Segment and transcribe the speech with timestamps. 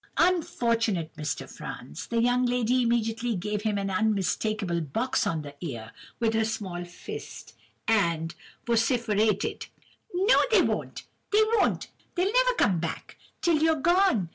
[0.17, 1.47] "Unfortunate Mr.
[1.47, 2.07] Franz!
[2.07, 6.83] The young lady immediately gave him an unmistakable box on the ear with her small
[6.85, 7.53] fist,
[7.87, 8.33] and
[8.65, 9.67] vociferated
[10.11, 11.87] "No, they won't, they won't, they won't!
[12.15, 14.29] They'll never come back till you're gone!